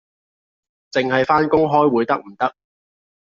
[0.93, 2.55] 淨係返工開會得唔得？